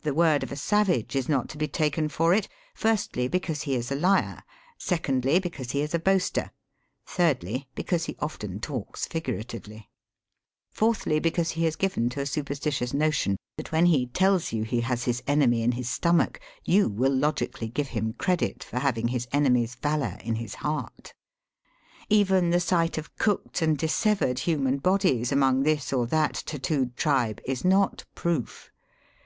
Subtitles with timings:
[0.00, 3.74] The word of a savage is not to be taken for it; firstly, because he
[3.74, 4.44] is a liar;
[4.78, 6.52] secondly, because he is a boaster;
[7.04, 9.90] thirdly, because he often talks figuratively;
[10.70, 14.80] fourthly, because he is given to a superstitious notion that when he tells you he
[14.80, 19.28] has his enemy in his stomach, you will logically give him credit for having his
[19.34, 21.12] enemy's valour in his heart.
[22.08, 27.38] Even the sight of cooked and dissevered human bodies among this or that tattoo'd tribe,
[27.46, 28.70] is not proof.